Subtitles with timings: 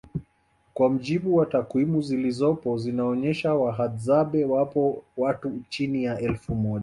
[0.73, 6.79] Kwa mujibu wa takwimu zilizopo zinaonesha wahadzabe wapo watu chini ya elfu moja